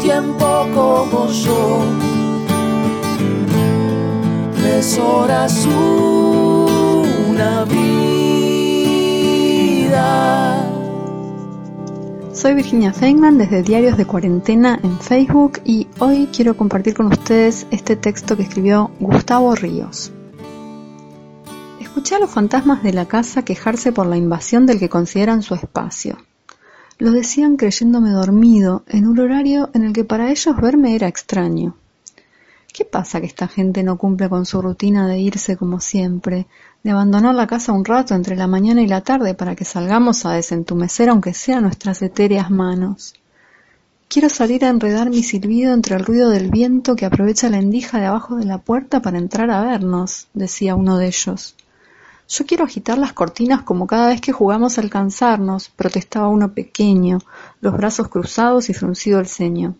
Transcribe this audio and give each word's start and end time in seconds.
Tiempo 0.00 0.66
como 0.74 1.28
yo. 1.28 1.80
Tres 4.56 4.98
horas 4.98 5.66
una 5.66 7.64
vida. 7.64 7.90
Soy 12.32 12.54
Virginia 12.54 12.92
Feynman 12.92 13.38
desde 13.38 13.62
Diarios 13.62 13.96
de 13.98 14.06
Cuarentena 14.06 14.80
en 14.82 14.98
Facebook 14.98 15.60
y 15.64 15.86
hoy 15.98 16.28
quiero 16.34 16.56
compartir 16.56 16.94
con 16.94 17.06
ustedes 17.06 17.66
este 17.70 17.96
texto 17.96 18.36
que 18.36 18.44
escribió 18.44 18.90
Gustavo 18.98 19.54
Ríos. 19.54 20.12
Escuché 21.80 22.14
a 22.14 22.20
los 22.20 22.30
fantasmas 22.30 22.82
de 22.82 22.94
la 22.94 23.06
casa 23.06 23.44
quejarse 23.44 23.92
por 23.92 24.06
la 24.06 24.16
invasión 24.16 24.64
del 24.64 24.78
que 24.78 24.88
consideran 24.88 25.42
su 25.42 25.54
espacio. 25.54 26.16
Lo 27.00 27.12
decían 27.12 27.56
creyéndome 27.56 28.10
dormido, 28.10 28.84
en 28.86 29.06
un 29.06 29.18
horario 29.18 29.70
en 29.72 29.84
el 29.84 29.94
que 29.94 30.04
para 30.04 30.30
ellos 30.30 30.54
verme 30.60 30.94
era 30.94 31.08
extraño. 31.08 31.74
¿Qué 32.74 32.84
pasa 32.84 33.22
que 33.22 33.26
esta 33.26 33.48
gente 33.48 33.82
no 33.82 33.96
cumple 33.96 34.28
con 34.28 34.44
su 34.44 34.60
rutina 34.60 35.08
de 35.08 35.18
irse 35.18 35.56
como 35.56 35.80
siempre, 35.80 36.46
de 36.82 36.90
abandonar 36.90 37.34
la 37.34 37.46
casa 37.46 37.72
un 37.72 37.86
rato 37.86 38.14
entre 38.14 38.36
la 38.36 38.46
mañana 38.46 38.82
y 38.82 38.86
la 38.86 39.00
tarde 39.00 39.32
para 39.32 39.56
que 39.56 39.64
salgamos 39.64 40.26
a 40.26 40.32
desentumecer 40.32 41.08
aunque 41.08 41.32
sea 41.32 41.62
nuestras 41.62 42.02
etéreas 42.02 42.50
manos? 42.50 43.14
Quiero 44.06 44.28
salir 44.28 44.66
a 44.66 44.68
enredar 44.68 45.08
mi 45.08 45.22
silbido 45.22 45.72
entre 45.72 45.96
el 45.96 46.04
ruido 46.04 46.28
del 46.28 46.50
viento 46.50 46.96
que 46.96 47.06
aprovecha 47.06 47.48
la 47.48 47.60
endija 47.60 47.98
de 47.98 48.06
abajo 48.06 48.36
de 48.36 48.44
la 48.44 48.58
puerta 48.58 49.00
para 49.00 49.16
entrar 49.16 49.50
a 49.50 49.62
vernos, 49.62 50.28
decía 50.34 50.74
uno 50.74 50.98
de 50.98 51.06
ellos. 51.06 51.56
Yo 52.30 52.46
quiero 52.46 52.62
agitar 52.62 52.96
las 52.96 53.12
cortinas 53.12 53.62
como 53.62 53.88
cada 53.88 54.06
vez 54.06 54.20
que 54.20 54.30
jugamos 54.30 54.78
a 54.78 54.82
alcanzarnos, 54.82 55.68
protestaba 55.68 56.28
uno 56.28 56.54
pequeño, 56.54 57.18
los 57.60 57.76
brazos 57.76 58.06
cruzados 58.06 58.70
y 58.70 58.74
fruncido 58.74 59.18
el 59.18 59.26
ceño. 59.26 59.74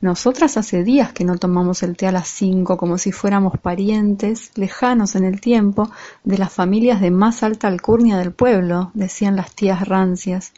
Nosotras 0.00 0.56
hace 0.56 0.82
días 0.82 1.12
que 1.12 1.22
no 1.22 1.38
tomamos 1.38 1.84
el 1.84 1.96
té 1.96 2.08
a 2.08 2.12
las 2.12 2.26
cinco 2.26 2.76
como 2.76 2.98
si 2.98 3.12
fuéramos 3.12 3.56
parientes, 3.56 4.50
lejanos 4.56 5.14
en 5.14 5.22
el 5.22 5.40
tiempo, 5.40 5.88
de 6.24 6.38
las 6.38 6.52
familias 6.52 7.00
de 7.00 7.12
más 7.12 7.44
alta 7.44 7.68
alcurnia 7.68 8.16
del 8.18 8.32
pueblo, 8.32 8.90
decían 8.94 9.36
las 9.36 9.54
tías 9.54 9.86
rancias. 9.86 10.52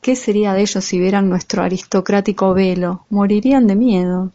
¿Qué 0.00 0.14
sería 0.14 0.54
de 0.54 0.60
ellos 0.60 0.84
si 0.84 1.00
vieran 1.00 1.28
nuestro 1.28 1.64
aristocrático 1.64 2.54
velo? 2.54 3.04
Morirían 3.10 3.66
de 3.66 3.74
miedo. 3.74 4.30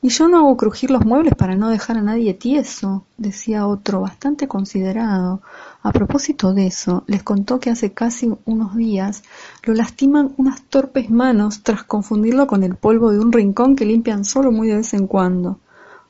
Y 0.00 0.10
yo 0.10 0.28
no 0.28 0.38
hago 0.38 0.56
crujir 0.56 0.92
los 0.92 1.04
muebles 1.04 1.34
para 1.34 1.56
no 1.56 1.70
dejar 1.70 1.98
a 1.98 2.02
nadie 2.02 2.32
tieso, 2.32 3.04
decía 3.16 3.66
otro, 3.66 4.00
bastante 4.00 4.46
considerado. 4.46 5.42
A 5.82 5.90
propósito 5.90 6.54
de 6.54 6.68
eso, 6.68 7.02
les 7.08 7.24
contó 7.24 7.58
que 7.58 7.70
hace 7.70 7.92
casi 7.92 8.32
unos 8.44 8.76
días 8.76 9.24
lo 9.64 9.74
lastiman 9.74 10.34
unas 10.36 10.62
torpes 10.62 11.10
manos 11.10 11.64
tras 11.64 11.82
confundirlo 11.82 12.46
con 12.46 12.62
el 12.62 12.76
polvo 12.76 13.10
de 13.10 13.18
un 13.18 13.32
rincón 13.32 13.74
que 13.74 13.86
limpian 13.86 14.24
solo 14.24 14.52
muy 14.52 14.68
de 14.68 14.76
vez 14.76 14.94
en 14.94 15.08
cuando. 15.08 15.58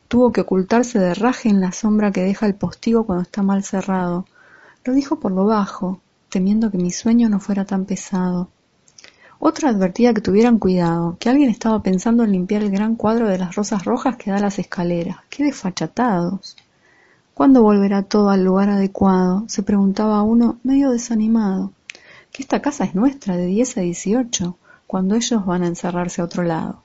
Tuvo 0.06 0.32
que 0.32 0.42
ocultarse 0.42 0.98
de 0.98 1.14
raje 1.14 1.48
en 1.48 1.62
la 1.62 1.72
sombra 1.72 2.12
que 2.12 2.22
deja 2.22 2.44
el 2.44 2.56
postigo 2.56 3.04
cuando 3.04 3.22
está 3.22 3.42
mal 3.42 3.64
cerrado. 3.64 4.26
Lo 4.84 4.92
dijo 4.92 5.18
por 5.18 5.32
lo 5.32 5.46
bajo, 5.46 6.00
temiendo 6.28 6.70
que 6.70 6.76
mi 6.76 6.90
sueño 6.90 7.30
no 7.30 7.40
fuera 7.40 7.64
tan 7.64 7.86
pesado. 7.86 8.50
Otra 9.40 9.68
advertía 9.68 10.12
que 10.12 10.20
tuvieran 10.20 10.58
cuidado, 10.58 11.16
que 11.20 11.28
alguien 11.28 11.48
estaba 11.48 11.80
pensando 11.80 12.24
en 12.24 12.32
limpiar 12.32 12.62
el 12.62 12.72
gran 12.72 12.96
cuadro 12.96 13.28
de 13.28 13.38
las 13.38 13.54
rosas 13.54 13.84
rojas 13.84 14.16
que 14.16 14.32
da 14.32 14.40
las 14.40 14.58
escaleras. 14.58 15.18
¡Qué 15.30 15.44
desfachatados! 15.44 16.56
¿Cuándo 17.34 17.62
volverá 17.62 18.02
todo 18.02 18.30
al 18.30 18.44
lugar 18.44 18.68
adecuado? 18.68 19.44
se 19.46 19.62
preguntaba 19.62 20.22
uno, 20.22 20.58
medio 20.64 20.90
desanimado. 20.90 21.70
Que 22.32 22.42
esta 22.42 22.60
casa 22.60 22.84
es 22.84 22.96
nuestra, 22.96 23.36
de 23.36 23.46
10 23.46 23.78
a 23.78 23.80
18, 23.82 24.56
cuando 24.88 25.14
ellos 25.14 25.46
van 25.46 25.62
a 25.62 25.68
encerrarse 25.68 26.20
a 26.20 26.24
otro 26.24 26.42
lado. 26.42 26.82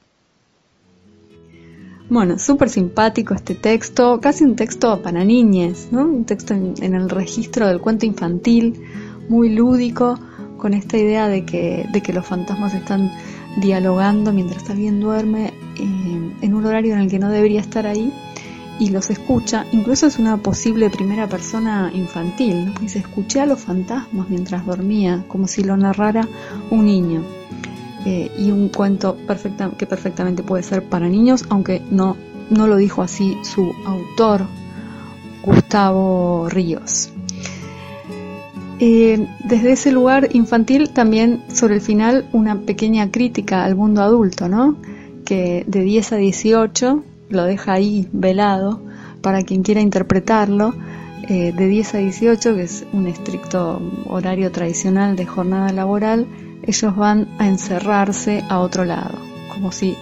Bueno, 2.08 2.38
súper 2.38 2.70
simpático 2.70 3.34
este 3.34 3.56
texto, 3.56 4.20
casi 4.22 4.44
un 4.44 4.56
texto 4.56 5.02
para 5.02 5.24
niñes, 5.24 5.88
¿no? 5.91 6.03
Un 6.03 6.25
texto 6.25 6.53
en 6.53 6.94
el 6.94 7.09
registro 7.09 7.66
del 7.68 7.81
cuento 7.81 8.06
infantil, 8.06 8.80
muy 9.28 9.50
lúdico, 9.50 10.20
con 10.63 10.74
esta 10.74 10.97
idea 10.97 11.28
de 11.28 11.44
que, 11.44 11.85
de 11.91 12.01
que 12.01 12.13
los 12.13 12.25
fantasmas 12.25 12.74
están 12.74 13.12
dialogando 13.57 14.31
mientras 14.31 14.69
alguien 14.69 15.01
duerme 15.01 15.47
eh, 15.47 16.31
en 16.41 16.53
un 16.53 16.66
horario 16.66 16.94
en 16.94 17.01
el 17.01 17.09
que 17.09 17.19
no 17.19 17.29
debería 17.29 17.59
estar 17.59 17.85
ahí 17.85 18.13
y 18.79 18.90
los 18.90 19.09
escucha, 19.09 19.66
incluso 19.73 20.07
es 20.07 20.19
una 20.19 20.38
posible 20.38 20.90
primera 20.90 21.28
persona 21.28 21.91
infantil, 21.94 22.68
¿no? 22.68 22.73
dice 22.79 23.00
escuché 23.00 23.41
a 23.41 23.46
los 23.46 23.59
fantasmas 23.59 24.29
mientras 24.29 24.66
dormía, 24.66 25.25
como 25.28 25.47
si 25.47 25.66
lo 25.66 25.75
narrara 25.75 26.28
un 26.72 26.85
niño. 26.85 27.23
Eh, 28.06 28.31
y 28.38 28.52
un 28.52 28.69
cuento 28.69 29.18
que 29.78 29.85
perfectamente 29.85 30.44
puede 30.44 30.63
ser 30.63 30.84
para 30.84 31.09
niños, 31.09 31.46
aunque 31.50 31.81
no, 31.91 32.16
no 32.50 32.68
lo 32.68 32.78
dijo 32.78 33.02
así 33.02 33.38
su 33.44 33.73
autor, 33.85 34.46
Gustavo 35.44 36.47
Ríos. 36.50 37.12
Eh, 38.79 39.28
desde 39.45 39.73
ese 39.73 39.91
lugar 39.91 40.29
infantil 40.34 40.89
también 40.89 41.44
sobre 41.53 41.75
el 41.75 41.81
final 41.81 42.28
una 42.34 42.59
pequeña 42.61 43.11
crítica 43.11 43.63
al 43.63 43.75
mundo 43.75 44.01
adulto, 44.01 44.50
¿no? 44.50 44.78
Que 45.25 45.63
de 45.67 45.81
10 45.81 46.13
a 46.13 46.16
18 46.17 47.03
lo 47.29 47.44
deja 47.44 47.73
ahí 47.73 48.07
velado 48.11 48.81
para 49.22 49.44
quien 49.44 49.63
quiera 49.63 49.81
interpretarlo. 49.81 50.73
Eh, 51.29 51.53
de 51.56 51.67
10 51.67 51.95
a 51.95 51.97
18, 52.00 52.56
que 52.56 52.63
es 52.63 52.85
un 52.91 53.07
estricto 53.07 53.81
horario 54.09 54.51
tradicional 54.51 55.16
de 55.16 55.25
jornada 55.25 55.72
laboral, 55.72 56.28
ellos 56.63 56.95
van 56.95 57.29
a 57.40 57.47
encerrarse 57.47 58.44
a 58.50 58.59
otro 58.59 58.84
lado, 58.84 59.17
como 59.53 59.72
si 59.72 59.95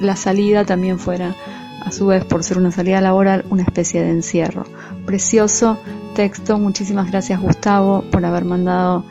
la 0.00 0.16
salida 0.16 0.64
también 0.64 0.98
fuera, 0.98 1.36
a 1.84 1.92
su 1.92 2.06
vez, 2.06 2.24
por 2.24 2.42
ser 2.42 2.58
una 2.58 2.72
salida 2.72 3.00
laboral, 3.00 3.44
una 3.48 3.62
especie 3.62 4.02
de 4.02 4.10
encierro. 4.10 4.64
Precioso, 5.04 5.78
texto. 6.16 6.58
Muchísimas 6.58 7.10
gracias 7.10 7.40
Gustavo 7.40 8.02
por 8.10 8.24
haber 8.24 8.44
mandado 8.46 9.04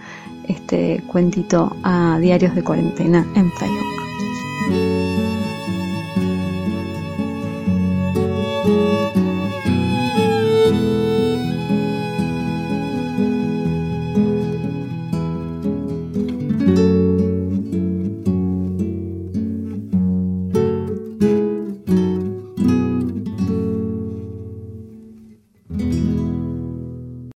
este 0.48 1.04
cuentito 1.08 1.78
a 1.84 2.18
Diarios 2.20 2.56
de 2.56 2.64
Cuarentena 2.64 3.26
en 3.36 3.52
Facebook. 3.52 5.15